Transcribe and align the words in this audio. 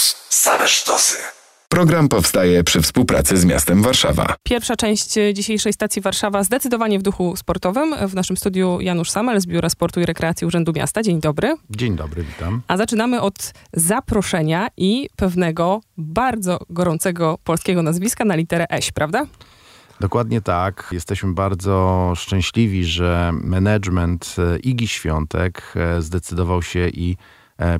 Plus. 0.00 0.16
Same 0.28 0.68
sztosy. 0.68 1.16
Program 1.68 2.08
powstaje 2.08 2.64
przy 2.64 2.82
współpracy 2.82 3.36
z 3.36 3.44
miastem 3.44 3.82
Warszawa. 3.82 4.34
Pierwsza 4.42 4.76
część 4.76 5.14
dzisiejszej 5.32 5.72
stacji 5.72 6.02
Warszawa 6.02 6.42
zdecydowanie 6.44 6.98
w 6.98 7.02
duchu 7.02 7.36
sportowym. 7.36 8.08
W 8.08 8.14
naszym 8.14 8.36
studiu 8.36 8.80
Janusz 8.80 9.10
Samel 9.10 9.40
z 9.40 9.46
Biura 9.46 9.70
Sportu 9.70 10.00
i 10.00 10.06
Rekreacji 10.06 10.46
Urzędu 10.46 10.72
Miasta. 10.76 11.02
Dzień 11.02 11.20
dobry. 11.20 11.56
Dzień 11.70 11.96
dobry, 11.96 12.22
witam. 12.22 12.62
A 12.68 12.76
zaczynamy 12.76 13.20
od 13.20 13.52
zaproszenia 13.72 14.68
i 14.76 15.08
pewnego 15.16 15.80
bardzo 15.96 16.58
gorącego 16.70 17.38
polskiego 17.44 17.82
nazwiska 17.82 18.24
na 18.24 18.34
literę 18.34 18.66
Eś, 18.70 18.92
prawda? 18.92 19.26
Dokładnie 20.00 20.40
tak. 20.40 20.88
Jesteśmy 20.92 21.32
bardzo 21.32 22.12
szczęśliwi, 22.16 22.84
że 22.84 23.30
management 23.32 24.36
e, 24.38 24.58
Igi 24.58 24.88
Świątek 24.88 25.72
e, 25.76 26.02
zdecydował 26.02 26.62
się 26.62 26.88
i 26.88 27.16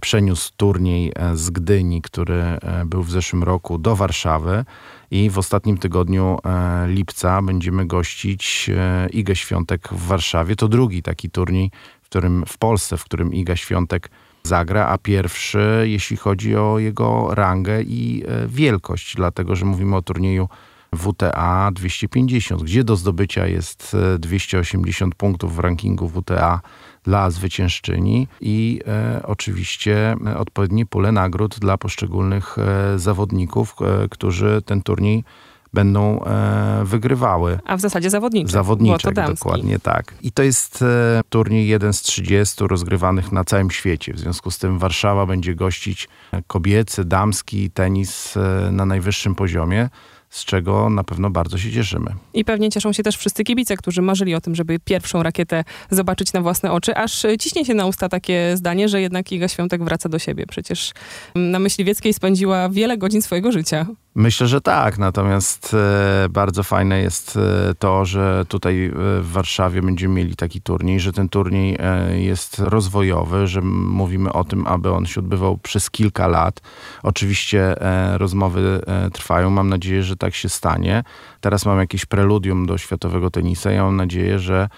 przeniósł 0.01 0.53
turniej 0.57 1.13
z 1.35 1.51
Gdyni, 1.51 2.03
który 2.03 2.43
był 2.87 3.03
w 3.03 3.11
zeszłym 3.11 3.43
roku, 3.43 3.79
do 3.79 3.97
Warszawy. 3.97 4.65
I 5.11 5.31
w 5.31 5.39
ostatnim 5.39 5.79
tygodniu 5.79 6.39
lipca 6.87 7.43
będziemy 7.43 7.87
gościć 7.87 8.71
Igę 9.13 9.37
Świątek 9.37 9.89
w 9.93 10.07
Warszawie. 10.07 10.57
To 10.57 10.69
drugi 10.69 11.03
taki 11.03 11.31
turniej, 11.31 11.71
w 12.03 12.05
którym 12.05 12.45
w 12.47 12.59
Polsce, 12.59 12.97
w 12.97 13.05
którym 13.05 13.35
Iga 13.35 13.57
Świątek 13.57 14.11
zagra, 14.43 14.87
a 14.87 14.99
pierwszy, 14.99 15.85
jeśli 15.85 16.17
chodzi 16.17 16.57
o 16.57 16.79
jego 16.79 17.35
rangę 17.35 17.83
i 17.83 18.25
wielkość, 18.47 19.17
dlatego 19.17 19.57
że 19.57 19.65
mówimy 19.65 19.97
o 19.97 20.03
turnieju 20.03 20.49
WTA 20.95 21.71
250, 21.73 22.63
gdzie 22.63 22.85
do 22.85 22.97
zdobycia 22.97 23.47
jest 23.47 23.97
280 24.19 25.15
e, 25.15 25.17
punktów 25.17 25.57
w 25.57 25.59
rankingu 25.59 26.09
WTA 26.09 26.61
dla 27.05 27.31
zwyciężczyni 27.31 28.29
i 28.41 28.81
e, 28.87 29.21
oczywiście 29.27 30.17
e, 30.27 30.39
odpowiednie 30.39 30.87
pule 30.87 31.13
nagród 31.13 31.59
dla 31.59 31.79
poszczególnych 31.79 32.57
e, 32.59 32.99
zawodników, 32.99 33.75
e, 33.81 34.09
którzy 34.09 34.63
ten 34.67 34.83
turniej 34.83 35.25
będą 35.73 36.25
e, 36.25 36.83
wygrywały. 36.85 37.59
A 37.65 37.77
w 37.77 37.81
zasadzie 37.81 38.11
zawodniczek. 38.11 38.51
Zawodniczek, 38.51 39.15
dokładnie 39.15 39.79
tak. 39.79 40.15
I 40.23 40.33
to 40.33 40.43
jest 40.43 40.85
turniej 41.29 41.69
jeden 41.69 41.93
z 41.93 42.03
30 42.03 42.67
rozgrywanych 42.67 43.33
na 43.33 43.45
całym 43.45 43.71
świecie. 43.71 44.15
W 44.15 44.19
związku 44.19 44.51
z 44.51 44.59
tym 44.59 44.79
Warszawa 44.79 45.27
będzie 45.27 45.55
gościć 45.55 46.09
kobiecy, 46.47 47.05
damski 47.05 47.71
tenis 47.71 48.35
na 48.73 48.87
najwyższym 48.87 49.35
poziomie 49.35 49.89
z 50.31 50.45
czego 50.45 50.91
na 50.91 51.05
pewno 51.05 51.31
bardzo 51.31 51.59
się 51.59 51.73
cieszymy. 51.73 52.15
I 52.35 52.45
pewnie 52.45 52.71
cieszą 52.71 52.93
się 52.93 53.03
też 53.03 53.17
wszyscy 53.17 53.45
kibice, 53.45 53.77
którzy 53.77 54.03
marzyli 54.03 54.35
o 54.35 54.41
tym, 54.41 54.55
żeby 54.55 54.79
pierwszą 54.79 55.23
rakietę 55.23 55.65
zobaczyć 55.91 56.33
na 56.33 56.41
własne 56.41 56.73
oczy, 56.73 56.97
aż 56.97 57.27
ciśnie 57.41 57.65
się 57.65 57.75
na 57.75 57.87
usta 57.87 58.09
takie 58.09 58.57
zdanie, 58.57 58.89
że 58.89 59.01
jednak 59.01 59.33
Iga 59.33 59.49
Świątek 59.49 59.85
wraca 59.85 60.09
do 60.09 60.19
siebie. 60.19 60.47
Przecież 60.47 60.93
na 61.35 61.59
Myśliwieckiej 61.59 62.15
spędziła 62.15 62.69
wiele 62.69 62.99
godzin 62.99 63.23
swojego 63.23 63.53
życia. 63.53 63.87
Myślę, 64.15 64.47
że 64.47 64.61
tak, 64.61 64.99
natomiast 64.99 65.75
e, 65.75 66.29
bardzo 66.29 66.63
fajne 66.63 67.01
jest 67.01 67.37
e, 67.37 67.75
to, 67.75 68.05
że 68.05 68.45
tutaj 68.49 68.87
e, 68.87 68.93
w 69.21 69.33
Warszawie 69.33 69.83
będziemy 69.83 70.15
mieli 70.15 70.37
taki 70.37 70.61
turniej, 70.61 71.01
że 71.01 71.13
ten 71.13 71.29
turniej 71.29 71.79
jest 72.13 72.59
rozwojowy, 72.59 73.47
że 73.47 73.61
mówimy 73.63 74.33
o 74.33 74.45
tym, 74.45 74.67
aby 74.67 74.93
on 74.93 75.07
się 75.07 75.21
odbywał 75.21 75.59
przez 75.59 75.91
kilka 75.91 76.29
lat. 76.29 76.61
Oczywiście 77.03 77.75
rozmowy 78.15 78.81
trwają, 79.13 79.51
mam 79.51 79.69
nadzieję, 79.69 80.03
że 80.03 80.17
tak 80.17 80.35
się 80.35 80.49
stanie. 80.49 81.03
Teraz 81.41 81.67
mam 81.67 81.79
jakieś 81.79 82.07
preludium 82.07 82.67
do 82.67 82.79
światowego 82.79 83.31
tenisa. 83.31 83.71
Ja 83.71 83.85
mam 83.85 83.97
nadzieję, 83.97 84.39
że 84.39 84.69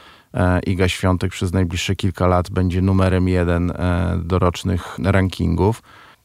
Iga 0.67 0.89
Świątek 0.89 1.33
przez 1.33 1.53
najbliższe 1.53 1.97
kilka 1.97 2.27
lat 2.27 2.51
będzie 2.51 2.83
numerem 2.83 3.29
jeden 3.29 3.73
dorocznych 4.25 4.99
rankingów. 5.05 5.83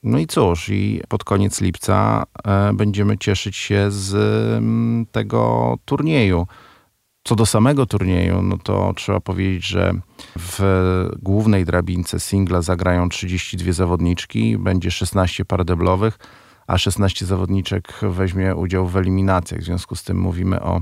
No 0.08 0.17
i 0.19 0.27
cóż, 0.27 0.69
i 0.69 1.02
pod 1.08 1.23
koniec 1.23 1.61
lipca 1.61 2.23
e, 2.47 2.73
będziemy 2.73 3.17
cieszyć 3.17 3.55
się 3.55 3.91
z 3.91 4.16
m, 4.58 5.05
tego 5.11 5.75
turnieju. 5.86 6.47
Co 7.23 7.36
do 7.36 7.45
samego 7.45 7.86
turnieju, 7.86 8.42
no 8.42 8.58
to 8.58 8.93
trzeba 8.95 9.20
powiedzieć, 9.20 9.65
że 9.65 9.93
w 10.39 10.59
głównej 11.21 11.65
drabince 11.65 12.20
singla 12.20 12.61
zagrają 12.61 13.09
32 13.09 13.73
zawodniczki, 13.73 14.58
będzie 14.58 14.92
16 14.92 15.45
par 15.45 15.65
deblowych, 15.65 16.20
a 16.67 16.77
16 16.77 17.26
zawodniczek 17.26 17.93
weźmie 18.02 18.55
udział 18.55 18.87
w 18.87 18.98
eliminacjach. 18.98 19.61
W 19.61 19.64
związku 19.64 19.95
z 19.95 20.04
tym 20.04 20.20
mówimy 20.20 20.61
o 20.61 20.81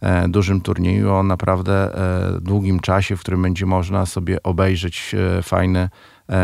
e, 0.00 0.28
dużym 0.28 0.60
turnieju, 0.60 1.12
o 1.12 1.22
naprawdę 1.22 1.94
e, 1.94 2.40
długim 2.40 2.80
czasie, 2.80 3.16
w 3.16 3.20
którym 3.20 3.42
będzie 3.42 3.66
można 3.66 4.06
sobie 4.06 4.42
obejrzeć 4.42 5.14
fajny 5.42 5.88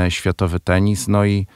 światowy 0.09 0.61
tenis. 0.61 1.09
No 1.09 1.25
i 1.25 1.47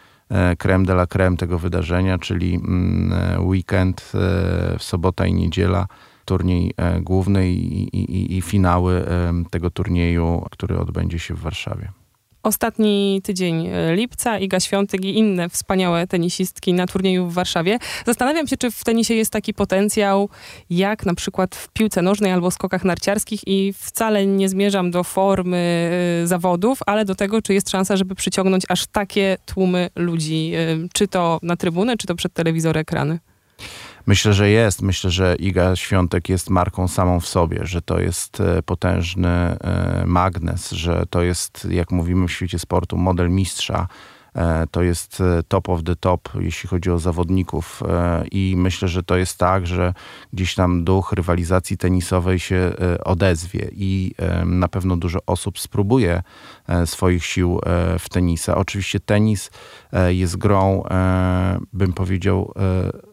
creme 0.59 0.85
de 0.85 0.93
la 0.93 1.07
creme 1.07 1.37
tego 1.37 1.59
wydarzenia, 1.59 2.19
czyli 2.19 2.55
mm, 2.55 3.13
e, 3.13 3.41
weekend, 3.41 4.13
e, 4.15 4.79
sobota 4.79 5.27
i 5.27 5.35
niedziela, 5.35 5.87
turniej 6.25 6.75
główny 7.01 7.51
i, 7.51 7.83
i, 7.97 8.37
i 8.37 8.43
finały 8.43 9.05
tego 9.51 9.71
turnieju, 9.71 10.47
który 10.51 10.79
odbędzie 10.79 11.19
się 11.19 11.35
w 11.35 11.41
Warszawie. 11.41 12.02
Ostatni 12.43 13.21
tydzień 13.25 13.67
e, 13.67 13.97
lipca, 13.97 14.39
Iga 14.39 14.61
Świątek 14.61 15.05
i 15.05 15.19
inne 15.19 15.49
wspaniałe 15.49 16.07
tenisistki 16.07 16.73
na 16.73 16.87
turnieju 16.87 17.27
w 17.27 17.35
Warszawie. 17.35 17.79
Zastanawiam 18.07 18.47
się, 18.47 18.57
czy 18.57 18.71
w 18.71 18.85
tenisie 18.85 19.15
jest 19.15 19.33
taki 19.33 19.55
potencjał, 19.55 20.29
jak 20.71 21.07
na 21.07 21.15
przykład 21.15 21.55
w 21.55 21.69
piłce 21.69 22.03
nożnej 22.03 22.33
albo 22.33 22.51
skokach 22.51 22.85
narciarskich 22.85 23.41
i 23.47 23.73
wcale 23.73 24.27
nie 24.27 24.49
zmierzam 24.49 24.91
do 24.91 25.05
formy 25.05 25.91
y, 26.23 26.27
zawodów, 26.27 26.79
ale 26.87 27.05
do 27.05 27.15
tego, 27.15 27.43
czy 27.43 27.55
jest 27.55 27.71
szansa, 27.71 27.97
żeby 27.97 28.15
przyciągnąć 28.15 28.65
aż 28.69 28.87
takie 28.87 29.37
tłumy 29.47 29.91
ludzi, 29.97 30.53
y, 30.55 30.89
czy 30.93 31.09
to 31.09 31.39
na 31.43 31.57
trybunę, 31.57 31.97
czy 31.97 32.07
to 32.07 32.15
przed 32.15 32.33
telewizor 32.33 32.79
ekrany. 32.79 33.19
Myślę, 34.07 34.33
że 34.33 34.51
jest. 34.51 34.83
Myślę, 34.83 35.11
że 35.11 35.37
Iga 35.39 35.77
Świątek 35.77 36.29
jest 36.29 36.51
marką 36.51 36.89
samą 36.89 37.21
w 37.21 37.27
sobie, 37.27 37.59
że 37.63 37.83
to 37.83 38.01
jest 38.01 38.41
e, 38.41 38.63
potężny 38.63 39.29
e, 39.29 40.05
magnes, 40.07 40.71
że 40.71 41.05
to 41.11 41.23
jest, 41.23 41.69
jak 41.71 41.91
mówimy 41.91 42.29
w 42.29 42.33
świecie 42.33 42.59
sportu, 42.59 42.97
model 42.97 43.31
mistrza. 43.31 43.89
E, 44.35 44.67
to 44.71 44.83
jest 44.83 45.23
top 45.49 45.69
of 45.69 45.83
the 45.83 45.97
top, 45.97 46.29
jeśli 46.41 46.69
chodzi 46.69 46.91
o 46.91 46.99
zawodników. 46.99 47.83
I 48.31 48.55
myślę, 48.57 48.89
że 48.89 49.03
to 49.03 49.17
jest 49.17 49.39
tak, 49.39 49.67
że 49.67 49.95
gdzieś 50.33 50.55
tam 50.55 50.85
duch 50.85 51.13
rywalizacji 51.13 51.77
tenisowej 51.77 52.39
się 52.39 52.73
odezwie 53.05 53.71
i 53.73 54.15
na 54.47 54.69
pewno 54.69 54.97
dużo 54.97 55.19
osób 55.27 55.59
spróbuje 55.59 56.23
swoich 56.85 57.25
sił 57.25 57.61
w 57.99 58.09
tenisa. 58.09 58.57
Oczywiście 58.57 59.01
tenis 59.01 59.51
jest 60.11 60.37
grą, 60.37 60.83
bym 61.73 61.93
powiedział, 61.93 62.53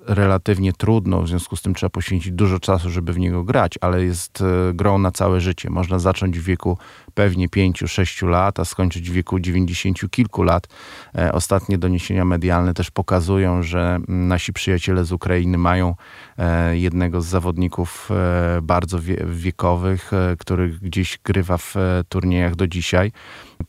relatywnie 0.09 0.73
trudno, 0.73 1.21
w 1.21 1.27
związku 1.27 1.55
z 1.55 1.61
tym 1.61 1.73
trzeba 1.73 1.89
poświęcić 1.89 2.31
dużo 2.31 2.59
czasu, 2.59 2.89
żeby 2.89 3.13
w 3.13 3.19
niego 3.19 3.43
grać, 3.43 3.77
ale 3.81 4.03
jest 4.03 4.41
e, 4.41 4.73
grą 4.73 4.97
na 4.97 5.11
całe 5.11 5.41
życie. 5.41 5.69
Można 5.69 5.99
zacząć 5.99 6.39
w 6.39 6.43
wieku 6.43 6.77
pewnie 7.13 7.49
5-6 7.49 8.27
lat, 8.27 8.59
a 8.59 8.65
skończyć 8.65 9.09
w 9.09 9.13
wieku 9.13 9.39
90 9.39 10.11
kilku 10.11 10.43
lat. 10.43 10.67
E, 11.15 11.31
ostatnie 11.31 11.77
doniesienia 11.77 12.25
medialne 12.25 12.73
też 12.73 12.91
pokazują, 12.91 13.63
że 13.63 13.99
nasi 14.07 14.53
przyjaciele 14.53 15.05
z 15.05 15.11
Ukrainy 15.11 15.57
mają 15.57 15.89
e, 15.89 15.95
jednego 16.71 17.21
z 17.21 17.25
zawodników 17.25 18.09
bardzo 18.61 18.99
wiekowych, 19.25 20.11
który 20.39 20.69
gdzieś 20.69 21.19
grywa 21.23 21.57
w 21.57 21.75
turniejach 22.09 22.55
do 22.55 22.67
dzisiaj. 22.67 23.11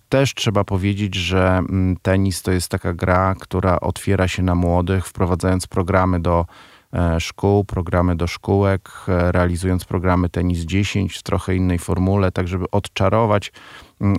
Też 0.09 0.35
trzeba 0.35 0.65
powiedzieć, 0.65 1.15
że 1.15 1.63
tenis 2.03 2.43
to 2.43 2.53
jest 2.53 2.69
taka 2.69 2.93
gra, 2.93 3.35
która 3.41 3.81
otwiera 3.81 4.29
się 4.29 4.43
na 4.43 4.55
młodych, 4.55 5.07
wprowadzając 5.07 5.67
programy 5.67 6.21
do 6.21 6.47
e, 6.93 7.21
szkół, 7.21 7.65
programy 7.65 8.17
do 8.17 8.27
szkółek, 8.27 8.91
e, 9.09 9.33
realizując 9.33 9.85
programy 9.85 10.29
Tenis 10.29 10.59
10 10.59 11.17
w 11.17 11.23
trochę 11.23 11.57
innej 11.57 11.79
formule, 11.79 12.33
tak 12.33 12.49
żeby 12.49 12.71
odczarować 12.71 13.53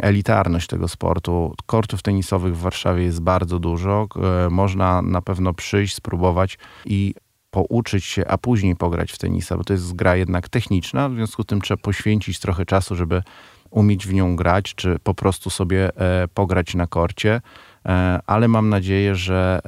elitarność 0.02 0.68
tego 0.68 0.88
sportu. 0.88 1.56
Kortów 1.66 2.02
tenisowych 2.02 2.58
w 2.58 2.62
Warszawie 2.62 3.04
jest 3.04 3.22
bardzo 3.22 3.60
dużo. 3.60 4.08
E, 4.46 4.50
można 4.50 5.02
na 5.02 5.22
pewno 5.22 5.54
przyjść, 5.54 5.96
spróbować 5.96 6.58
i 6.86 7.14
pouczyć 7.52 8.06
się, 8.06 8.28
a 8.28 8.38
później 8.38 8.76
pograć 8.76 9.12
w 9.12 9.18
tenisa, 9.18 9.58
bo 9.58 9.64
to 9.64 9.74
jest 9.74 9.96
gra 9.96 10.16
jednak 10.16 10.50
techniczna, 10.50 11.10
w 11.10 11.14
związku 11.14 11.44
z 11.44 11.46
tym 11.46 11.62
trzeba 11.62 11.82
poświęcić 11.82 12.40
trochę 12.40 12.66
czasu, 12.66 12.96
żeby 12.96 13.24
umieć 13.72 14.08
w 14.08 14.14
nią 14.14 14.36
grać, 14.36 14.76
czy 14.76 15.00
po 15.04 15.14
prostu 15.14 15.50
sobie 15.50 15.98
e, 15.98 16.28
pograć 16.28 16.76
na 16.76 16.88
korcie. 16.88 17.42
E, 17.86 18.20
ale 18.28 18.48
mam 18.48 18.70
nadzieję, 18.70 19.16
że 19.16 19.60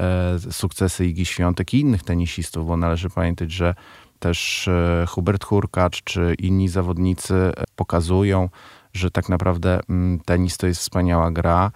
e, 0.45 0.51
sukcesy 0.51 1.05
Igi 1.05 1.25
Świątek 1.25 1.73
i 1.73 1.79
innych 1.79 2.03
tenisistów, 2.03 2.67
bo 2.67 2.77
należy 2.77 3.09
pamiętać, 3.09 3.51
że 3.51 3.75
też 4.19 4.69
Hubert 5.07 5.43
Hurkacz 5.43 6.03
czy 6.03 6.35
inni 6.39 6.69
zawodnicy 6.69 7.51
pokazują, 7.75 8.49
że 8.93 9.11
tak 9.11 9.29
naprawdę 9.29 9.79
mm, 9.89 10.19
tenis 10.19 10.57
to 10.57 10.67
jest 10.67 10.81
wspaniała 10.81 11.31
gra. 11.31 11.71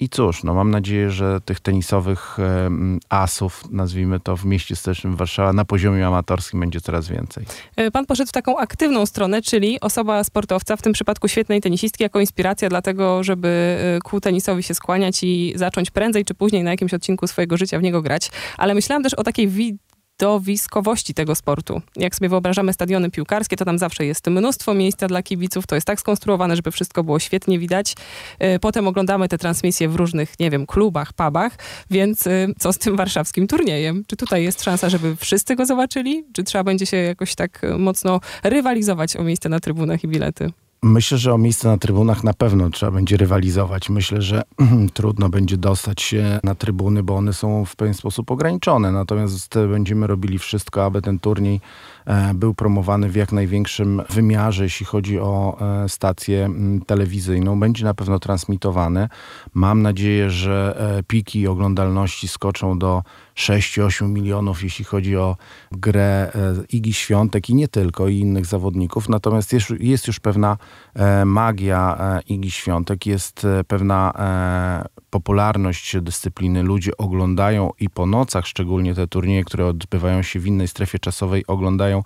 I 0.00 0.08
cóż, 0.08 0.44
no 0.44 0.54
mam 0.54 0.70
nadzieję, 0.70 1.10
że 1.10 1.40
tych 1.40 1.60
tenisowych 1.60 2.36
asów, 3.08 3.64
nazwijmy 3.70 4.20
to 4.20 4.36
w 4.36 4.44
mieście 4.44 4.76
stołecznym 4.76 5.16
Warszawa, 5.16 5.52
na 5.52 5.64
poziomie 5.64 6.06
amatorskim 6.06 6.60
będzie 6.60 6.80
coraz 6.80 7.08
więcej. 7.08 7.44
E, 7.76 7.90
pan 7.90 8.06
poszedł 8.06 8.28
w 8.28 8.32
taką 8.32 8.58
aktywną 8.58 9.06
stronę, 9.06 9.42
czyli 9.42 9.80
osoba 9.80 10.24
sportowca, 10.24 10.76
w 10.76 10.82
tym 10.82 10.92
przypadku 10.92 11.28
świetnej 11.28 11.60
tenisistki, 11.60 12.02
jako 12.02 12.20
inspiracja 12.20 12.68
dla 12.68 12.82
tego, 12.82 13.24
żeby 13.24 13.48
e, 13.48 13.98
ku 14.00 14.20
tenisowi 14.20 14.62
się 14.62 14.74
skłaniać 14.74 15.22
i 15.22 15.52
zacząć 15.56 15.90
prędzej 15.90 16.24
czy 16.24 16.34
później 16.34 16.64
na 16.64 16.70
jakimś 16.70 16.94
odcinku 16.94 17.26
swojego 17.26 17.56
życia 17.56 17.78
w 17.78 17.82
niego 17.82 18.02
grać. 18.02 18.30
Ale 18.56 18.74
myślałam 18.74 19.02
też 19.02 19.14
o 19.14 19.24
takiej 19.24 19.48
widowiskowości 20.20 21.14
tego 21.14 21.34
sportu. 21.34 21.82
Jak 21.96 22.14
sobie 22.14 22.28
wyobrażamy 22.28 22.72
stadiony 22.72 23.10
piłkarskie, 23.10 23.56
to 23.56 23.64
tam 23.64 23.78
zawsze 23.78 24.06
jest 24.06 24.26
mnóstwo 24.26 24.74
miejsca 24.74 25.08
dla 25.08 25.22
kibiców, 25.22 25.66
to 25.66 25.74
jest 25.74 25.86
tak 25.86 26.00
skonstruowane, 26.00 26.56
żeby 26.56 26.70
wszystko 26.70 27.04
było 27.04 27.18
świetnie 27.18 27.58
widać. 27.58 27.94
E, 28.38 28.58
potem 28.58 28.88
oglądamy 28.88 29.28
te 29.28 29.38
transmisje 29.38 29.88
w 29.88 29.96
różnych, 29.96 30.40
nie 30.40 30.50
wiem, 30.50 30.66
klubach, 30.66 31.12
pubach, 31.12 31.58
więc 31.90 32.26
e, 32.26 32.46
co 32.58 32.72
z 32.72 32.78
tym 32.78 32.96
warszawskim 32.96 33.46
turniejem? 33.46 34.04
Czy 34.06 34.16
tutaj 34.16 34.44
jest 34.44 34.62
szansa, 34.62 34.88
żeby 34.88 35.16
wszyscy 35.16 35.56
go 35.56 35.66
zobaczyli? 35.66 36.24
Czy 36.32 36.44
trzeba 36.44 36.64
będzie 36.64 36.86
się 36.86 36.96
jakoś 36.96 37.34
tak 37.34 37.62
mocno 37.78 38.20
rywalizować 38.42 39.16
o 39.16 39.24
miejsce 39.24 39.48
na 39.48 39.60
trybunach 39.60 40.04
i 40.04 40.08
bilety? 40.08 40.52
Myślę, 40.82 41.18
że 41.18 41.34
o 41.34 41.38
miejsce 41.38 41.68
na 41.68 41.78
trybunach 41.78 42.24
na 42.24 42.34
pewno 42.34 42.70
trzeba 42.70 42.92
będzie 42.92 43.16
rywalizować. 43.16 43.90
Myślę, 43.90 44.22
że 44.22 44.42
trudno 44.94 45.28
będzie 45.28 45.56
dostać 45.56 46.02
się 46.02 46.40
na 46.44 46.54
trybuny, 46.54 47.02
bo 47.02 47.16
one 47.16 47.32
są 47.32 47.64
w 47.64 47.76
pewien 47.76 47.94
sposób 47.94 48.30
ograniczone. 48.30 48.92
Natomiast 48.92 49.54
będziemy 49.70 50.06
robili 50.06 50.38
wszystko, 50.38 50.84
aby 50.84 51.02
ten 51.02 51.18
turniej 51.18 51.60
E, 52.10 52.34
był 52.34 52.54
promowany 52.54 53.08
w 53.08 53.16
jak 53.16 53.32
największym 53.32 54.02
wymiarze, 54.10 54.64
jeśli 54.64 54.86
chodzi 54.86 55.18
o 55.18 55.58
e, 55.60 55.88
stację 55.88 56.50
telewizyjną. 56.86 57.60
Będzie 57.60 57.84
na 57.84 57.94
pewno 57.94 58.18
transmitowany. 58.18 59.08
Mam 59.54 59.82
nadzieję, 59.82 60.30
że 60.30 60.76
e, 60.98 61.02
piki 61.02 61.46
oglądalności 61.46 62.28
skoczą 62.28 62.78
do 62.78 63.02
6-8 63.40 64.08
milionów, 64.08 64.62
jeśli 64.62 64.84
chodzi 64.84 65.16
o 65.16 65.36
grę 65.72 66.32
Igi 66.68 66.92
Świątek 66.92 67.50
i 67.50 67.54
nie 67.54 67.68
tylko, 67.68 68.08
i 68.08 68.18
innych 68.18 68.46
zawodników. 68.46 69.08
Natomiast 69.08 69.52
jest, 69.52 69.70
jest 69.80 70.06
już 70.06 70.20
pewna 70.20 70.56
magia 71.24 71.98
Igi 72.26 72.50
Świątek, 72.50 73.06
jest 73.06 73.46
pewna 73.68 74.12
popularność 75.10 75.96
dyscypliny. 76.00 76.62
Ludzie 76.62 76.96
oglądają 76.96 77.70
i 77.80 77.90
po 77.90 78.06
nocach, 78.06 78.46
szczególnie 78.46 78.94
te 78.94 79.06
turnieje, 79.06 79.44
które 79.44 79.66
odbywają 79.66 80.22
się 80.22 80.40
w 80.40 80.46
innej 80.46 80.68
strefie 80.68 80.98
czasowej, 80.98 81.46
oglądają 81.46 82.02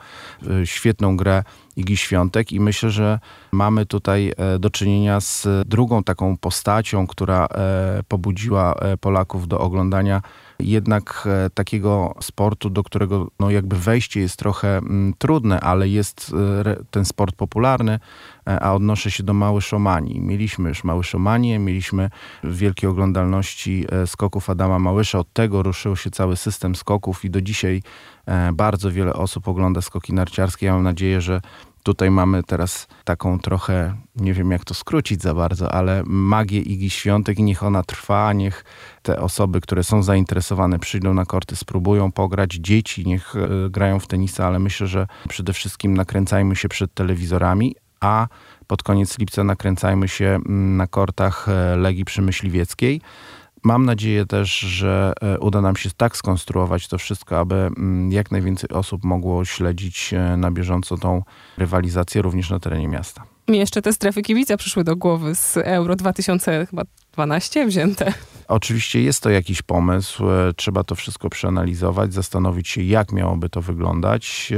e, 0.62 0.66
świetną 0.66 1.16
grę 1.16 1.42
Igi 1.76 1.96
Świątek 1.96 2.52
i 2.52 2.60
myślę, 2.60 2.90
że 2.90 3.19
mamy 3.52 3.86
tutaj 3.86 4.32
e, 4.36 4.58
do 4.58 4.70
czynienia 4.70 5.20
z 5.20 5.46
drugą 5.66 6.04
taką 6.04 6.36
postacią, 6.36 7.06
która 7.06 7.46
e, 7.46 8.02
pobudziła 8.08 8.75
Polaków 9.00 9.48
do 9.48 9.60
oglądania 9.60 10.22
jednak 10.59 11.29
takiego 11.55 12.15
sportu, 12.21 12.71
do 12.71 12.83
którego 12.83 13.31
no 13.41 13.51
jakby 13.51 13.77
wejście 13.77 14.21
jest 14.21 14.37
trochę 14.37 14.79
mm, 14.79 15.15
trudne, 15.19 15.61
ale 15.61 15.89
jest 15.89 16.35
ten 16.91 17.05
sport 17.05 17.37
popularny, 17.37 17.99
a 18.45 18.75
odnoszę 18.75 19.11
się 19.11 19.23
do 19.23 19.35
Małyszomanii. 19.35 20.21
Mieliśmy 20.21 20.69
już 20.69 20.85
Małyszomanię, 20.85 21.59
mieliśmy 21.59 22.11
wielkie 22.45 22.91
oglądalności 22.91 23.87
skoków 24.06 24.51
Adama 24.51 24.79
Małysza. 24.79 25.19
Od 25.19 25.33
tego 25.33 25.62
ruszył 25.62 25.97
się 25.97 26.11
cały 26.11 26.37
system 26.37 26.75
skoków 26.75 27.25
i 27.25 27.31
do 27.31 27.41
dzisiaj 27.41 27.83
E, 28.27 28.53
bardzo 28.53 28.91
wiele 28.91 29.12
osób 29.12 29.49
ogląda 29.49 29.81
skoki 29.81 30.12
narciarskie. 30.12 30.67
Ja 30.67 30.73
mam 30.73 30.83
nadzieję, 30.83 31.21
że 31.21 31.41
tutaj 31.84 32.10
mamy 32.10 32.42
teraz 32.42 32.86
taką 33.04 33.38
trochę, 33.38 33.96
nie 34.16 34.34
wiem 34.34 34.50
jak 34.50 34.64
to 34.64 34.75
skrócić 34.75 35.22
za 35.22 35.34
bardzo, 35.34 35.72
ale 35.72 36.02
magię 36.06 36.60
Igi 36.60 36.90
Świątek 36.90 37.38
i 37.38 37.42
niech 37.42 37.62
ona 37.62 37.82
trwa, 37.82 38.32
niech 38.32 38.64
te 39.02 39.20
osoby, 39.20 39.60
które 39.60 39.84
są 39.84 40.02
zainteresowane 40.02 40.78
przyjdą 40.78 41.14
na 41.14 41.25
korty, 41.25 41.56
spróbują 41.56 42.12
pograć, 42.12 42.52
dzieci 42.52 43.06
niech 43.06 43.34
e, 43.36 43.70
grają 43.70 44.00
w 44.00 44.06
tenisa, 44.06 44.46
ale 44.46 44.58
myślę, 44.58 44.86
że 44.86 45.06
przede 45.28 45.52
wszystkim 45.52 45.94
nakręcajmy 45.94 46.56
się 46.56 46.69
przed 46.69 46.94
telewizorami, 46.94 47.76
a 48.00 48.26
pod 48.66 48.82
koniec 48.82 49.19
lipca 49.19 49.44
nakręcajmy 49.44 50.08
się 50.08 50.26
mm, 50.26 50.76
na 50.76 50.86
kortach 50.86 51.48
e, 51.48 51.76
Legii 51.76 52.04
Przemyśliwieckiej. 52.04 53.00
Mam 53.64 53.84
nadzieję 53.84 54.26
też, 54.26 54.58
że 54.58 55.12
e, 55.20 55.38
uda 55.38 55.61
nam 55.61 55.76
się 55.76 55.90
tak 55.96 56.16
skonstruować 56.16 56.88
to 56.88 56.99
wszystko, 56.99 57.38
aby 57.38 57.55
mm, 57.55 58.12
jak 58.12 58.31
najwięcej 58.31 58.70
osób 58.70 59.05
mogło 59.05 59.44
śledzić 59.44 60.14
e, 60.14 60.37
na 60.37 60.50
bieżąco 60.50 60.96
tą 60.96 61.22
rywalizację 61.58 62.22
również 62.22 62.50
na 62.50 62.61
terenie 62.61 62.88
miasta. 62.88 63.25
Mi 63.49 63.58
jeszcze 63.58 63.82
te 63.82 63.93
strefy 63.93 64.22
kibica 64.22 64.56
przyszły 64.56 64.84
do 64.84 64.96
głowy 64.96 65.34
z 65.34 65.56
Euro 65.56 65.96
2012 65.96 67.66
wzięte. 67.66 68.12
Oczywiście 68.49 69.02
jest 69.02 69.22
to 69.22 69.31
jakiś 69.31 69.62
pomysł, 69.62 70.31
e, 70.31 70.52
trzeba 70.56 70.84
to 70.84 70.94
wszystko 70.94 71.31
przeanalizować, 71.31 72.14
zastanowić 72.14 72.69
się, 72.69 72.82
jak 72.82 73.12
miałoby 73.12 73.49
to 73.49 73.62
wyglądać. 73.62 74.52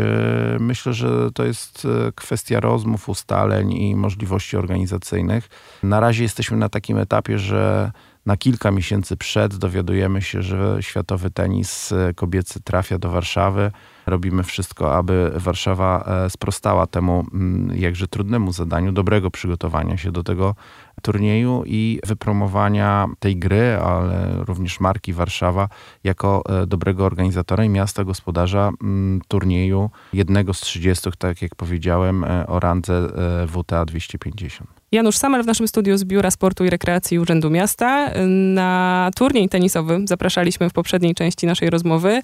Myślę, 0.61 0.93
że 0.93 1.33
to 1.35 1.45
jest 1.45 1.87
kwestia 2.15 2.61
rozmów, 2.61 3.09
ustaleń 3.09 3.73
i 3.73 3.97
możliwości 3.97 4.57
organizacyjnych. 4.57 5.49
Na 5.83 6.01
razie 6.01 6.23
jesteśmy 6.23 6.57
na 6.57 6.69
takim 6.69 6.99
etapie, 6.99 7.39
że 7.39 7.93
na 8.27 8.37
kilka 8.37 8.71
miesięcy 8.71 9.17
przed 9.17 9.57
dowiadujemy 9.57 10.23
się, 10.23 10.43
że 10.43 10.77
światowy 10.81 11.31
tenis 11.31 11.93
e, 11.93 12.15
kobiecy 12.15 12.61
trafia 12.61 12.99
do 12.99 13.11
Warszawy. 13.11 13.71
Robimy 14.07 14.43
wszystko, 14.43 14.97
aby 14.97 15.33
Warszawa 15.35 16.05
e, 16.07 16.31
sprostała 16.31 16.87
temu 16.87 17.27
mm, 17.35 17.77
jakże 17.77 18.09
trudnemu 18.09 18.53
zadaniu 18.53 18.93
dobrego 18.93 19.31
przygotowania 19.31 19.97
się 19.97 20.13
do 20.13 20.23
tego 20.23 20.55
turnieju 21.03 21.63
i 21.67 22.01
wypromowania 22.07 23.07
tej 23.19 23.37
gry, 23.37 23.79
ale 23.83 24.45
również 24.45 24.81
marki 24.81 25.13
Warszawa 25.13 25.69
jako 26.05 26.43
e, 26.49 26.67
dobrego 26.67 27.05
organizatora 27.05 27.65
i 27.65 27.69
miasta 27.69 28.05
gospodarza 28.05 28.71
mm, 28.83 29.21
turnieju, 29.29 29.91
jednego 30.13 30.55
z 30.55 30.61
30, 30.61 31.11
tak 31.19 31.43
jak 31.43 31.55
powiedziałem, 31.55 32.25
o 32.47 32.61
randze 32.61 33.09
WTA 33.47 33.85
250. 33.85 34.76
Janusz 34.97 35.17
Samer 35.17 35.45
w 35.45 35.47
naszym 35.47 35.69
studiu 35.69 35.99
z 35.99 36.05
Biura 36.05 36.31
Sportu 36.31 36.65
i 36.65 36.71
Rekreacji 36.71 37.19
Urzędu 37.19 37.51
Miasta. 37.51 38.11
Na 38.27 39.11
turniej 39.17 39.49
tenisowy 39.49 40.01
zapraszaliśmy 40.05 40.71
w 40.71 40.73
poprzedniej 40.73 41.15
części 41.15 41.47
naszej 41.47 41.71
rozmowy. 41.71 42.21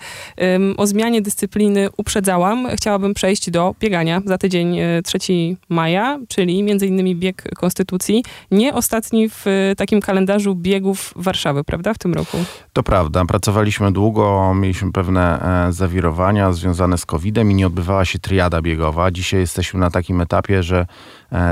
O 0.77 0.87
zmianie 0.87 1.23
dyscypliny 1.23 1.89
uprzedzałam. 1.97 2.69
Chciałabym 2.77 3.15
przejść 3.15 3.51
do 3.51 3.75
biegania 3.81 4.23
za 4.25 4.39
tydzień 4.39 4.79
3 5.05 5.19
e, 5.19 5.31
maja, 5.69 6.19
czyli 6.29 6.59
innymi 6.59 7.17
bieg 7.17 7.55
Konstytucji. 7.57 8.25
Nie 8.51 8.75
ostatni 8.75 9.29
w 9.29 9.47
e, 9.47 9.77
takim 9.77 10.01
kalendarzu 10.01 10.55
biegów 10.55 11.13
Warszawy, 11.17 11.65
prawda, 11.65 11.95
w 11.95 11.99
tym 11.99 12.15
roku? 12.15 12.37
To 12.73 12.83
prawda. 12.83 13.25
Pracowaliśmy 13.25 13.93
długo, 13.93 14.55
mieliśmy 14.55 14.93
pewne 14.93 15.41
e, 15.69 15.73
zawirowania 15.73 16.53
związane 16.53 16.99
z 16.99 17.07
COVID-em 17.07 17.51
i 17.51 17.55
nie 17.55 17.67
odbywała 17.67 18.05
się 18.05 18.19
triada 18.19 18.63
biegowa. 18.63 19.11
Dzisiaj 19.11 19.41
jesteśmy 19.41 19.81
na 19.81 19.91
takim 19.91 20.21
etapie, 20.21 20.63
że 20.63 20.87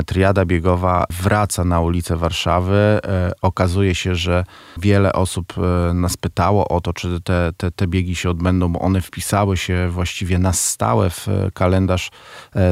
triada 0.07 0.45
biegowa 0.45 1.07
wraca 1.23 1.65
na 1.65 1.81
ulicę 1.81 2.17
Warszawy. 2.17 2.75
E, 2.75 3.33
okazuje 3.43 3.95
się, 3.95 4.15
że 4.15 4.45
wiele 4.79 5.13
osób 5.13 5.55
e, 5.59 5.95
nas 5.95 6.17
pytało 6.17 6.69
o 6.69 6.81
to, 6.81 6.93
czy 6.93 7.21
te, 7.21 7.53
te, 7.57 7.71
te 7.71 7.87
biegi 7.87 8.15
się 8.15 8.31
odbędą, 8.31 8.73
bo 8.73 8.81
one 8.81 9.01
wpisały 9.01 9.57
się 9.57 9.89
właściwie 9.91 10.39
na 10.39 10.53
stałe 10.53 11.11
w 11.11 11.27
kalendarz 11.55 12.11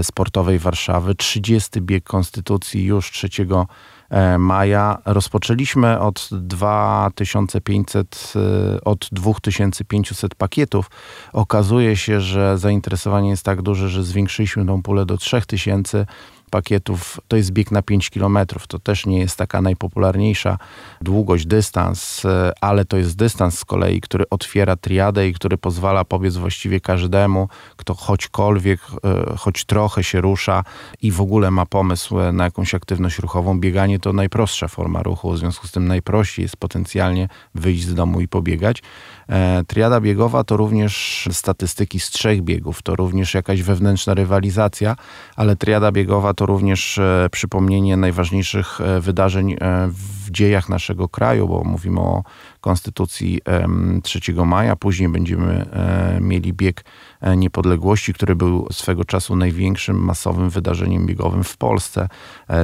sportowej 0.03 0.59
Warszawy. 0.59 1.15
30 1.15 1.81
bieg 1.81 2.05
Konstytucji 2.05 2.85
już 2.85 3.11
3 3.11 3.29
maja. 4.39 4.99
Rozpoczęliśmy 5.05 6.01
od 6.01 6.29
2500, 6.33 8.33
od 8.85 9.09
2500 9.13 10.35
pakietów. 10.35 10.91
Okazuje 11.33 11.97
się, 11.97 12.21
że 12.21 12.59
zainteresowanie 12.59 13.31
jest 13.31 13.45
tak 13.45 13.63
duże, 13.63 13.89
że 13.89 14.05
zwiększyliśmy 14.05 14.67
tą 14.67 14.83
pulę 14.83 15.07
do 15.07 15.17
3000 15.17 16.07
pakietów 16.49 17.21
to 17.29 17.37
jest 17.37 17.51
bieg 17.51 17.71
na 17.71 17.83
5 17.83 18.11
km. 18.11 18.39
To 18.69 18.79
też 18.79 19.07
nie 19.07 19.19
jest 19.19 19.37
taka 19.37 19.63
najpopularniejsza 19.63 20.59
długość, 21.01 21.47
dystans, 21.47 22.25
e, 22.25 22.53
ale 22.61 22.85
to 22.85 22.97
jest 22.97 23.17
dystans 23.17 23.59
z 23.59 23.65
kolei, 23.65 24.01
który 24.01 24.25
otwiera 24.31 24.77
triadę 24.77 25.29
i 25.29 25.35
który 25.35 25.59
pozwala 25.59 26.05
pobiec 26.05 26.37
właściwie 26.37 26.81
każdemu, 26.81 27.49
kto 27.77 27.95
choćkolwiek, 27.95 28.81
e, 29.05 29.37
choć 29.37 29.65
trochę 29.65 30.05
się 30.05 30.21
rusza 30.21 30.65
i 31.03 31.11
w 31.11 31.21
ogóle 31.21 31.51
ma 31.51 31.67
pomysł 31.67 32.21
e, 32.21 32.33
na 32.33 32.45
jakąś 32.45 32.75
aktywność 32.75 33.19
ruchową. 33.19 33.61
Bieganie 33.61 33.99
to 33.99 34.13
najprostsza 34.13 34.69
forma 34.69 35.03
ruchu, 35.03 35.33
w 35.33 35.39
związku 35.39 35.67
z 35.67 35.73
tym 35.73 35.89
najprościej 35.89 36.43
jest 36.43 36.57
potencjalnie 36.57 37.29
wyjść 37.55 37.85
z 37.85 37.95
domu 37.95 38.21
i 38.21 38.29
pobiegać. 38.29 38.83
Triada 39.67 40.01
biegowa 40.01 40.45
to 40.45 40.57
również 40.57 41.29
statystyki 41.33 42.01
z 42.01 42.11
trzech 42.11 42.43
biegów, 42.43 42.83
to 42.83 42.97
również 42.97 43.35
jakaś 43.35 43.63
wewnętrzna 43.63 44.15
rywalizacja, 44.15 44.97
ale 45.37 45.57
triada 45.57 45.93
biegowa 45.93 46.35
to 46.39 46.47
również 46.47 47.01
przypomnienie 47.31 47.97
najważniejszych 47.97 48.79
wydarzeń 49.01 49.57
w 49.89 50.31
dziejach 50.31 50.69
naszego 50.69 51.09
kraju, 51.09 51.49
bo 51.49 51.65
mówimy 51.65 52.01
o 52.01 52.23
Konstytucji 52.61 53.41
3 54.03 54.21
maja, 54.47 54.77
później 54.77 55.09
będziemy 55.09 55.67
mieli 56.21 56.53
bieg 56.53 56.85
niepodległości, 57.37 58.15
który 58.15 58.37
był 58.37 58.67
swego 58.73 59.05
czasu 59.05 59.37
największym 59.37 60.05
masowym 60.05 60.51
wydarzeniem 60.51 61.07
biegowym 61.07 61.45
w 61.45 61.57
Polsce. 61.57 62.09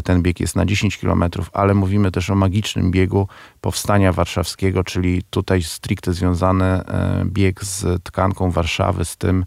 Ten 0.04 0.23
bieg 0.23 0.40
jest 0.40 0.57
na 0.57 0.66
10 0.66 0.99
km, 0.99 1.25
ale 1.52 1.75
mówimy 1.75 2.11
też 2.11 2.31
o 2.31 2.35
magicznym 2.35 2.90
biegu 2.90 3.28
powstania 3.61 4.12
warszawskiego, 4.12 4.85
czyli 4.85 5.23
tutaj 5.31 5.62
stricte 5.62 6.12
związany 6.12 6.81
bieg 7.25 7.64
z 7.64 8.02
tkanką 8.02 8.50
Warszawy, 8.50 9.04
z 9.04 9.16
tym, 9.16 9.45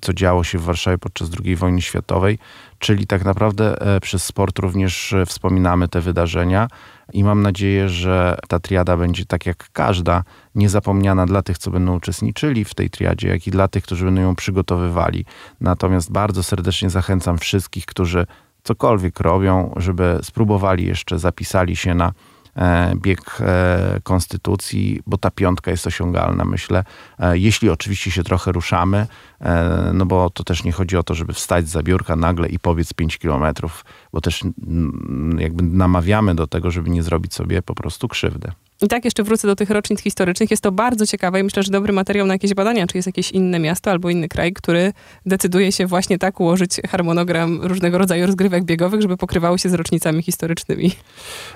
co 0.00 0.12
działo 0.12 0.44
się 0.44 0.58
w 0.58 0.64
Warszawie 0.64 0.98
podczas 0.98 1.30
II 1.44 1.56
wojny 1.56 1.82
światowej, 1.82 2.38
czyli 2.78 3.06
tak 3.06 3.24
naprawdę 3.24 3.80
e, 3.96 4.00
przez 4.00 4.24
sport 4.24 4.58
również 4.58 5.12
e, 5.12 5.26
wspominamy 5.26 5.88
te 5.88 6.00
wydarzenia 6.00 6.68
i 7.12 7.24
mam 7.24 7.42
nadzieję, 7.42 7.88
że 7.88 8.38
ta 8.48 8.60
triada 8.60 8.96
będzie 8.96 9.26
tak 9.26 9.46
jak 9.46 9.68
każda, 9.72 10.24
niezapomniana 10.54 11.26
dla 11.26 11.42
tych, 11.42 11.58
co 11.58 11.70
będą 11.70 11.96
uczestniczyli 11.96 12.64
w 12.64 12.74
tej 12.74 12.90
triadzie, 12.90 13.28
jak 13.28 13.46
i 13.46 13.50
dla 13.50 13.68
tych, 13.68 13.84
którzy 13.84 14.04
będą 14.04 14.20
ją 14.22 14.34
przygotowywali. 14.34 15.24
Natomiast 15.60 16.12
bardzo 16.12 16.42
serdecznie 16.42 16.90
zachęcam 16.90 17.38
wszystkich, 17.38 17.86
którzy 17.86 18.26
cokolwiek 18.62 19.20
robią, 19.20 19.74
żeby 19.76 20.18
spróbowali 20.22 20.86
jeszcze, 20.86 21.18
zapisali 21.18 21.76
się 21.76 21.94
na 21.94 22.12
bieg 22.96 23.40
e, 23.40 24.00
konstytucji, 24.02 25.02
bo 25.06 25.18
ta 25.18 25.30
piątka 25.30 25.70
jest 25.70 25.86
osiągalna, 25.86 26.44
myślę. 26.44 26.84
E, 27.18 27.38
jeśli 27.38 27.70
oczywiście 27.70 28.10
się 28.10 28.24
trochę 28.24 28.52
ruszamy, 28.52 29.06
no 29.94 30.06
bo 30.06 30.30
to 30.30 30.44
też 30.44 30.64
nie 30.64 30.72
chodzi 30.72 30.96
o 30.96 31.02
to, 31.02 31.14
żeby 31.14 31.32
wstać 31.32 31.68
za 31.68 31.82
biurka 31.82 32.16
nagle 32.16 32.48
i 32.48 32.58
powiedz 32.58 32.92
5 32.92 33.18
kilometrów, 33.18 33.84
bo 34.12 34.20
też 34.20 34.44
jakby 35.38 35.62
namawiamy 35.62 36.34
do 36.34 36.46
tego, 36.46 36.70
żeby 36.70 36.90
nie 36.90 37.02
zrobić 37.02 37.34
sobie 37.34 37.62
po 37.62 37.74
prostu 37.74 38.08
krzywdy. 38.08 38.52
I 38.82 38.88
tak 38.88 39.04
jeszcze 39.04 39.22
wrócę 39.22 39.48
do 39.48 39.56
tych 39.56 39.70
rocznic 39.70 40.00
historycznych. 40.00 40.50
Jest 40.50 40.62
to 40.62 40.72
bardzo 40.72 41.06
ciekawe 41.06 41.40
i 41.40 41.42
myślę, 41.42 41.62
że 41.62 41.70
dobry 41.70 41.92
materiał 41.92 42.26
na 42.26 42.34
jakieś 42.34 42.54
badania, 42.54 42.86
czy 42.86 42.98
jest 42.98 43.06
jakieś 43.06 43.30
inne 43.30 43.58
miasto 43.58 43.90
albo 43.90 44.10
inny 44.10 44.28
kraj, 44.28 44.52
który 44.52 44.92
decyduje 45.26 45.72
się 45.72 45.86
właśnie 45.86 46.18
tak 46.18 46.40
ułożyć 46.40 46.80
harmonogram 46.88 47.60
różnego 47.62 47.98
rodzaju 47.98 48.26
rozgrywek 48.26 48.64
biegowych, 48.64 49.02
żeby 49.02 49.16
pokrywały 49.16 49.58
się 49.58 49.68
z 49.68 49.74
rocznicami 49.74 50.22
historycznymi. 50.22 50.92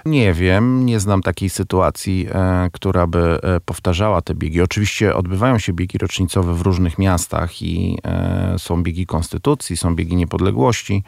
Nie 0.05 0.33
wiem, 0.33 0.87
nie 0.87 1.01
znam 1.01 1.23
takiej 1.23 1.51
sytuacji, 1.51 2.27
e, 2.33 2.69
która 2.73 3.07
by 3.07 3.19
e, 3.19 3.61
powtarzała 3.61 4.23
te 4.23 4.35
biegi. 4.35 4.63
Oczywiście 4.63 5.15
odbywają 5.15 5.59
się 5.59 5.73
biegi 5.73 5.99
rocznicowe 5.99 6.55
w 6.55 6.61
różnych 6.61 6.99
miastach 6.99 7.63
i 7.63 7.99
e, 8.05 8.55
są 8.59 8.83
biegi 8.83 9.07
konstytucji, 9.07 9.77
są 9.77 9.97
biegi 9.97 10.17
niepodległości. 10.17 11.03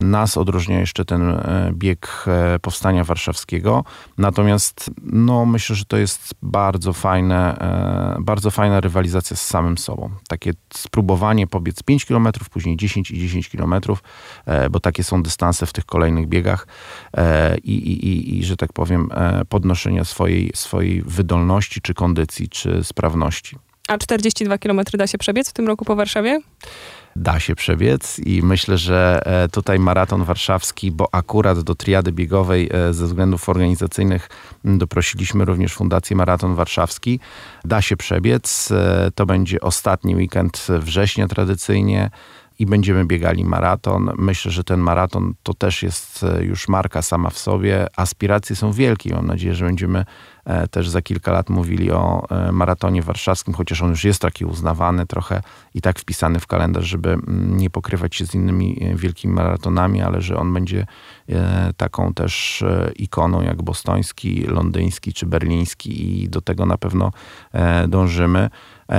Nas 0.00 0.36
odróżnia 0.36 0.80
jeszcze 0.80 1.04
ten 1.04 1.30
e, 1.30 1.70
bieg 1.72 2.24
e, 2.26 2.58
powstania 2.58 3.04
warszawskiego. 3.04 3.84
Natomiast 4.18 4.90
no, 5.02 5.46
myślę, 5.46 5.76
że 5.76 5.84
to 5.84 5.96
jest 5.96 6.34
bardzo 6.42 6.92
fajne, 6.92 7.58
e, 7.58 8.16
bardzo 8.20 8.50
fajna 8.50 8.80
rywalizacja 8.80 9.36
z 9.36 9.46
samym 9.46 9.78
sobą. 9.78 10.10
Takie 10.28 10.52
spróbowanie 10.74 11.46
pobiec 11.46 11.82
5 11.82 12.04
km, 12.04 12.28
później 12.50 12.76
10 12.76 13.10
i 13.10 13.18
10 13.18 13.48
km, 13.48 13.74
bo 14.70 14.80
takie 14.80 15.04
są 15.04 15.22
dystanse 15.22 15.66
w 15.66 15.72
tych 15.72 15.84
kolejnych 15.84 16.28
biegach 16.28 16.66
i, 17.64 17.72
i, 17.72 18.06
i, 18.08 18.38
i 18.38 18.44
że 18.44 18.56
tak 18.56 18.72
powiem, 18.72 19.08
podnoszenia 19.48 20.04
swojej, 20.04 20.50
swojej 20.54 21.02
wydolności, 21.02 21.80
czy 21.80 21.94
kondycji, 21.94 22.48
czy 22.48 22.84
sprawności. 22.84 23.58
A 23.88 23.98
42 23.98 24.58
km 24.58 24.80
da 24.98 25.06
się 25.06 25.18
przebiec 25.18 25.50
w 25.50 25.52
tym 25.52 25.66
roku 25.66 25.84
po 25.84 25.96
Warszawie? 25.96 26.40
Da 27.16 27.40
się 27.40 27.54
przebiec 27.54 28.18
i 28.18 28.42
myślę, 28.42 28.78
że 28.78 29.20
e, 29.24 29.48
tutaj 29.48 29.78
maraton 29.78 30.24
warszawski, 30.24 30.92
bo 30.92 31.08
akurat 31.12 31.60
do 31.60 31.74
triady 31.74 32.12
biegowej 32.12 32.70
e, 32.72 32.92
ze 32.92 33.06
względów 33.06 33.48
organizacyjnych 33.48 34.28
doprosiliśmy 34.64 35.44
również 35.44 35.74
Fundację 35.74 36.16
Maraton 36.16 36.54
Warszawski. 36.54 37.20
Da 37.64 37.82
się 37.82 37.96
przebiec. 37.96 38.70
E, 38.70 39.10
to 39.14 39.26
będzie 39.26 39.60
ostatni 39.60 40.16
weekend 40.16 40.66
września 40.68 41.28
tradycyjnie 41.28 42.10
i 42.58 42.66
będziemy 42.66 43.04
biegali 43.04 43.44
maraton. 43.44 44.10
Myślę, 44.18 44.50
że 44.50 44.64
ten 44.64 44.80
maraton 44.80 45.34
to 45.42 45.54
też 45.54 45.82
jest 45.82 46.24
już 46.40 46.68
marka 46.68 47.02
sama 47.02 47.30
w 47.30 47.38
sobie. 47.38 47.86
Aspiracje 47.96 48.56
są 48.56 48.72
wielkie. 48.72 49.14
Mam 49.14 49.26
nadzieję, 49.26 49.54
że 49.54 49.64
będziemy 49.64 50.04
E, 50.44 50.68
też 50.68 50.88
za 50.88 51.02
kilka 51.02 51.32
lat 51.32 51.50
mówili 51.50 51.90
o 51.90 52.26
e, 52.30 52.52
maratonie 52.52 53.02
warszawskim, 53.02 53.54
chociaż 53.54 53.82
on 53.82 53.90
już 53.90 54.04
jest 54.04 54.22
taki 54.22 54.44
uznawany 54.44 55.06
trochę 55.06 55.42
i 55.74 55.80
tak 55.80 55.98
wpisany 55.98 56.40
w 56.40 56.46
kalendarz, 56.46 56.84
żeby 56.84 57.10
mm, 57.10 57.56
nie 57.56 57.70
pokrywać 57.70 58.16
się 58.16 58.26
z 58.26 58.34
innymi 58.34 58.78
e, 58.82 58.94
wielkimi 58.94 59.34
maratonami, 59.34 60.02
ale 60.02 60.20
że 60.20 60.36
on 60.36 60.54
będzie 60.54 60.86
taką 61.76 62.14
też 62.14 62.64
ikoną 62.96 63.42
jak 63.42 63.62
bostoński, 63.62 64.42
londyński 64.46 65.12
czy 65.12 65.26
berliński 65.26 66.22
i 66.22 66.28
do 66.28 66.40
tego 66.40 66.66
na 66.66 66.78
pewno 66.78 67.12
dążymy. 67.88 68.50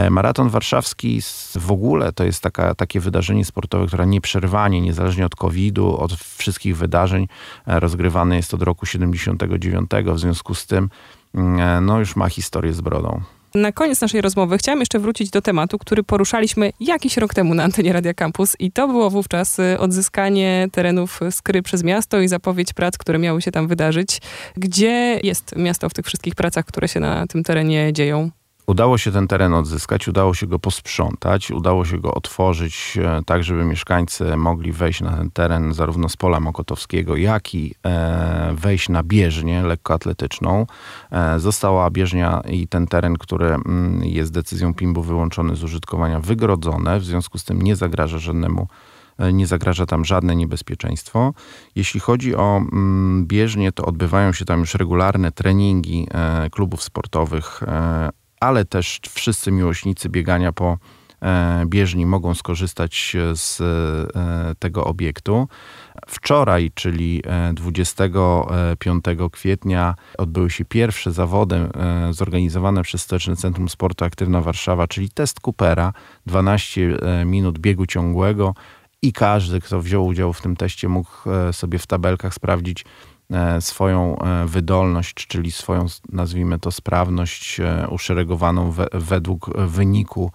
Maraton 0.09 0.49
warszawski 0.49 1.21
w 1.55 1.71
ogóle 1.71 2.13
to 2.13 2.23
jest 2.23 2.43
taka, 2.43 2.75
takie 2.75 2.99
wydarzenie 2.99 3.45
sportowe, 3.45 3.87
które 3.87 4.07
nieprzerwanie, 4.07 4.81
niezależnie 4.81 5.25
od 5.25 5.35
COVID-u, 5.35 5.97
od 5.97 6.13
wszystkich 6.13 6.77
wydarzeń, 6.77 7.27
rozgrywane 7.65 8.35
jest 8.35 8.53
od 8.53 8.61
roku 8.61 8.85
79. 8.85 9.89
W 10.05 10.19
związku 10.19 10.55
z 10.55 10.65
tym 10.65 10.89
Mm, 11.35 11.85
no 11.85 11.99
już 11.99 12.15
ma 12.15 12.29
historię 12.29 12.73
z 12.73 12.81
brodą. 12.81 13.21
Na 13.55 13.71
koniec 13.71 14.01
naszej 14.01 14.21
rozmowy 14.21 14.57
chciałam 14.57 14.79
jeszcze 14.79 14.99
wrócić 14.99 15.29
do 15.29 15.41
tematu, 15.41 15.77
który 15.77 16.03
poruszaliśmy 16.03 16.71
jakiś 16.79 17.17
rok 17.17 17.33
temu 17.33 17.53
na 17.53 17.63
antenie 17.63 17.93
Radia 17.93 18.13
Campus 18.13 18.55
i 18.59 18.71
to 18.71 18.87
było 18.87 19.09
wówczas 19.09 19.59
y, 19.59 19.79
odzyskanie 19.79 20.67
terenów 20.71 21.19
Skry 21.31 21.61
przez 21.61 21.83
miasto 21.83 22.19
i 22.19 22.27
zapowiedź 22.27 22.73
prac, 22.73 22.97
które 22.97 23.19
miały 23.19 23.41
się 23.41 23.51
tam 23.51 23.67
wydarzyć. 23.67 24.21
Gdzie 24.57 25.19
jest 25.23 25.55
miasto 25.55 25.89
w 25.89 25.93
tych 25.93 26.05
wszystkich 26.05 26.35
pracach, 26.35 26.65
które 26.65 26.87
się 26.87 26.99
na 26.99 27.27
tym 27.27 27.43
terenie 27.43 27.93
dzieją? 27.93 28.31
Udało 28.67 28.97
się 28.97 29.11
ten 29.11 29.27
teren 29.27 29.53
odzyskać, 29.53 30.07
udało 30.07 30.33
się 30.33 30.47
go 30.47 30.59
posprzątać, 30.59 31.51
udało 31.51 31.85
się 31.85 31.99
go 31.99 32.13
otworzyć 32.13 32.97
e, 33.01 33.21
tak, 33.25 33.43
żeby 33.43 33.65
mieszkańcy 33.65 34.37
mogli 34.37 34.71
wejść 34.71 35.01
na 35.01 35.11
ten 35.17 35.31
teren 35.31 35.73
zarówno 35.73 36.09
z 36.09 36.17
pola 36.17 36.39
Mokotowskiego, 36.39 37.15
jak 37.15 37.55
i 37.55 37.75
e, 37.85 38.53
wejść 38.55 38.89
na 38.89 39.03
bieżnię 39.03 39.63
lekkoatletyczną. 39.63 40.65
E, 41.11 41.39
została 41.39 41.89
bieżnia 41.89 42.41
i 42.49 42.67
ten 42.67 42.87
teren, 42.87 43.17
który 43.17 43.45
mm, 43.45 44.03
jest 44.03 44.33
decyzją 44.33 44.73
PIMB-u 44.73 45.01
wyłączony 45.01 45.55
z 45.55 45.63
użytkowania, 45.63 46.19
wygrodzone, 46.19 46.99
w 46.99 47.05
związku 47.05 47.37
z 47.37 47.43
tym 47.43 47.61
nie 47.61 47.75
zagraża 47.75 48.17
żadnemu 48.17 48.67
nie 49.33 49.47
zagraża 49.47 49.85
tam 49.85 50.05
żadne 50.05 50.35
niebezpieczeństwo. 50.35 51.33
Jeśli 51.75 51.99
chodzi 51.99 52.35
o 52.35 52.57
mm, 52.57 53.25
bieżnię, 53.27 53.71
to 53.71 53.85
odbywają 53.85 54.33
się 54.33 54.45
tam 54.45 54.59
już 54.59 54.75
regularne 54.75 55.31
treningi 55.31 56.07
klubów 56.51 56.83
sportowych 56.83 57.61
ale 58.39 58.65
też 58.65 58.99
wszyscy 59.09 59.51
miłośnicy 59.51 60.09
biegania 60.09 60.51
po 60.51 60.77
e, 61.21 61.63
bieżni 61.65 62.05
mogą 62.05 62.35
skorzystać 62.35 63.15
z 63.33 63.61
e, 63.61 64.55
tego 64.59 64.83
obiektu. 64.83 65.47
Wczoraj, 66.07 66.71
czyli 66.75 67.23
25 67.53 69.05
e, 69.07 69.29
kwietnia, 69.31 69.95
odbyły 70.17 70.49
się 70.49 70.65
pierwsze 70.65 71.11
zawody 71.11 71.69
zorganizowane 72.11 72.83
przez 72.83 73.01
Stołeczne 73.01 73.35
Centrum 73.35 73.69
Sportu 73.69 74.05
Aktywna 74.05 74.41
Warszawa, 74.41 74.87
czyli 74.87 75.09
test 75.09 75.39
Coopera, 75.39 75.93
12 76.25 76.97
minut 77.25 77.59
biegu 77.59 77.85
ciągłego 77.85 78.55
i 79.01 79.13
każdy, 79.13 79.61
kto 79.61 79.81
wziął 79.81 80.05
udział 80.05 80.33
w 80.33 80.41
tym 80.41 80.55
teście, 80.55 80.89
mógł 80.89 81.11
sobie 81.51 81.79
w 81.79 81.87
tabelkach 81.87 82.33
sprawdzić, 82.33 82.85
E, 82.85 83.14
swoją 83.59 84.19
e, 84.19 84.45
wydolność, 84.45 85.13
czyli 85.15 85.51
swoją, 85.51 85.85
nazwijmy 86.09 86.59
to, 86.59 86.71
sprawność 86.71 87.59
e, 87.59 87.87
uszeregowaną 87.89 88.71
we, 88.71 88.87
według 88.93 89.57
wyniku, 89.57 90.31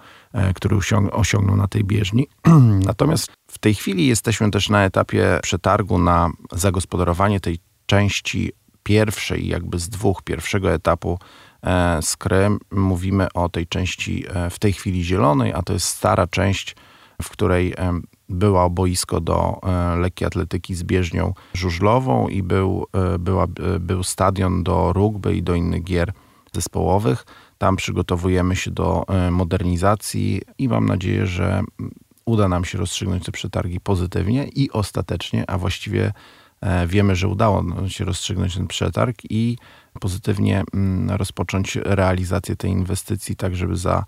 który 0.55 0.77
osiągnął 1.13 1.57
na 1.57 1.69
tej 1.69 1.85
bieżni. 1.85 2.29
Natomiast 2.87 3.33
w 3.51 3.59
tej 3.59 3.75
chwili 3.75 4.07
jesteśmy 4.07 4.51
też 4.51 4.69
na 4.69 4.85
etapie 4.85 5.39
przetargu 5.43 5.99
na 5.99 6.31
zagospodarowanie 6.53 7.41
tej 7.41 7.59
części 7.87 8.53
pierwszej, 8.83 9.49
jakby 9.49 9.79
z 9.79 9.89
dwóch, 9.89 10.23
pierwszego 10.23 10.73
etapu 10.73 11.19
skry. 12.01 12.49
Mówimy 12.71 13.33
o 13.35 13.49
tej 13.49 13.67
części 13.67 14.25
w 14.51 14.59
tej 14.59 14.73
chwili 14.73 15.05
zielonej, 15.05 15.53
a 15.53 15.63
to 15.63 15.73
jest 15.73 15.87
stara 15.87 16.27
część, 16.27 16.77
w 17.23 17.31
której 17.31 17.75
była 18.31 18.69
boisko 18.69 19.21
do 19.21 19.61
e, 19.63 19.97
lekkiej 19.97 20.27
atletyki 20.27 20.75
z 20.75 20.83
bieżnią 20.83 21.35
żużlową 21.55 22.29
i 22.29 22.43
był, 22.43 22.87
e, 22.93 23.19
była, 23.19 23.45
e, 23.45 23.81
był 23.81 24.03
stadion 24.03 24.63
do 24.63 24.93
rugby 24.93 25.37
i 25.37 25.43
do 25.43 25.55
innych 25.55 25.85
gier 25.85 26.13
zespołowych. 26.53 27.27
Tam 27.59 27.77
przygotowujemy 27.77 28.57
się 28.57 28.71
do 28.71 29.05
modernizacji 29.31 30.43
i 30.59 30.69
mam 30.69 30.87
nadzieję, 30.87 31.27
że 31.27 31.63
uda 32.25 32.49
nam 32.49 32.65
się 32.65 32.79
rozstrzygnąć 32.79 33.25
te 33.25 33.33
przetargi 33.33 33.81
pozytywnie 33.81 34.45
i 34.45 34.71
ostatecznie, 34.71 35.51
a 35.51 35.59
właściwie 35.59 36.13
wiemy, 36.87 37.17
że 37.17 37.29
udało 37.29 37.65
się 37.89 38.05
rozstrzygnąć 38.05 38.55
ten 38.55 38.67
przetarg 38.67 39.17
i 39.31 39.59
pozytywnie 40.01 40.65
rozpocząć 41.09 41.77
realizację 41.77 42.57
tej 42.57 42.71
inwestycji, 42.71 43.37
tak 43.37 43.57
żeby 43.57 43.77
za 43.77 44.05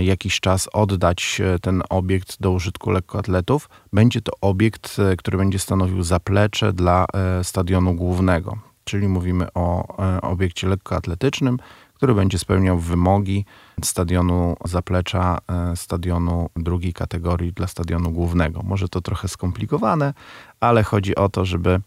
jakiś 0.00 0.40
czas 0.40 0.68
oddać 0.72 1.40
e, 1.40 1.58
ten 1.58 1.82
obiekt 1.90 2.36
do 2.40 2.50
użytku 2.50 2.90
lekkoatletów. 2.90 3.68
Będzie 3.92 4.20
to 4.20 4.32
obiekt, 4.40 4.98
e, 4.98 5.16
który 5.16 5.38
będzie 5.38 5.58
stanowił 5.58 6.02
zaplecze 6.02 6.72
dla 6.72 7.06
stadionu 7.42 7.94
głównego, 7.94 8.58
czyli 8.84 9.08
mówimy 9.08 9.46
o 9.54 9.96
obiekcie 10.22 10.68
lekkoatletycznym, 10.68 11.58
który 11.94 12.14
będzie 12.14 12.38
spełniał 12.38 12.78
wymogi 12.78 13.44
stadionu 13.84 14.56
zaplecza, 14.64 15.38
stadionu 15.74 16.48
drugiej 16.56 16.92
kategorii 16.92 17.52
dla 17.52 17.66
stadionu 17.66 18.10
głównego. 18.10 18.62
Może 18.62 18.88
to 18.88 19.00
trochę 19.00 19.28
skomplikowane, 19.28 20.14
ale 20.60 20.82
chodzi 20.82 21.16
o 21.16 21.28
to, 21.28 21.44
żeby 21.44 21.80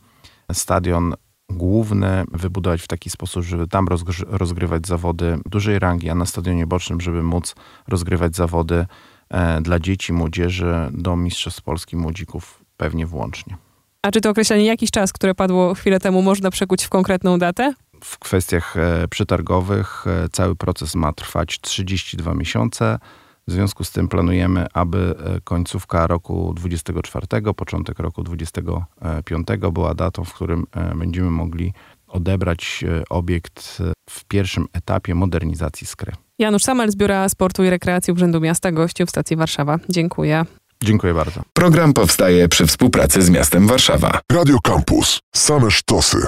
stadion 0.54 1.14
główny 1.50 2.24
wybudować 2.32 2.82
w 2.82 2.88
taki 2.88 3.10
sposób, 3.10 3.44
żeby 3.44 3.68
tam 3.68 3.88
rozgrywać 4.28 4.88
zawody 4.88 5.40
dużej 5.46 5.80
rangi, 5.80 6.10
a 6.10 6.16
na 6.16 6.26
stadionie 6.26 6.68
bocznym, 6.68 7.02
żeby 7.02 7.24
móc 7.24 7.56
rozgrywać 7.88 8.36
zawody 8.36 8.86
e, 9.30 9.62
dla 9.62 9.80
dzieci, 9.80 10.14
młodzieży 10.14 10.74
do 10.92 11.16
Mistrzostw 11.16 11.62
Polski 11.62 11.96
młodzików 11.96 12.64
pewnie 12.78 13.06
włącznie. 13.06 13.58
A 14.02 14.12
czy 14.12 14.22
to 14.22 14.30
określenie 14.30 14.66
jakiś 14.66 14.92
czas, 14.92 15.14
które 15.14 15.36
padło 15.36 15.74
chwilę 15.74 16.00
temu, 16.00 16.22
można 16.22 16.52
przekuć 16.52 16.84
w 16.84 16.90
konkretną 16.90 17.40
datę? 17.40 17.74
W 18.04 18.20
kwestiach 18.20 18.78
e, 18.78 19.08
przetargowych 19.08 20.06
e, 20.08 20.30
cały 20.30 20.56
proces 20.56 20.96
ma 20.96 21.14
trwać 21.14 21.60
32 21.62 22.34
miesiące. 22.34 23.00
W 23.48 23.52
związku 23.52 23.84
z 23.84 23.92
tym 23.92 24.08
planujemy, 24.08 24.66
aby 24.74 25.16
e, 25.38 25.42
końcówka 25.42 26.08
roku 26.08 26.54
24, 26.56 27.28
początek 27.56 28.00
roku 28.00 28.24
25 28.24 29.48
była 29.74 29.94
datą, 29.94 30.24
w 30.24 30.34
którym 30.34 30.66
e, 30.76 30.96
będziemy 30.96 31.30
mogli 31.30 31.74
odebrać 32.08 32.84
e, 32.88 33.04
obiekt 33.10 33.82
w 34.10 34.26
pierwszym 34.26 34.66
etapie 34.74 35.16
modernizacji 35.16 35.88
skry. 35.88 36.12
Janusz 36.40 36.64
Samel 36.64 36.92
z 36.92 36.96
Biura 36.96 37.30
Sportu 37.30 37.64
i 37.64 37.70
Rekreacji 37.70 38.14
Urzędu 38.14 38.42
Miasta 38.42 38.72
gościu 38.72 39.06
w 39.06 39.10
stacji 39.10 39.36
Warszawa. 39.36 39.80
Dziękuję. 39.90 40.46
Dziękuję 40.84 41.14
bardzo. 41.14 41.42
Program 41.54 41.94
powstaje 41.94 42.50
przy 42.50 42.68
współpracy 42.68 43.22
z 43.22 43.30
miastem 43.30 43.68
Warszawa. 43.68 44.20
Radio 44.32 44.58
Campus. 44.64 45.20
Same 45.36 45.72
sztosy. 45.72 46.28